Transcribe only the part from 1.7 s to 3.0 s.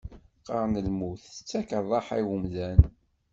rraḥa i umdan.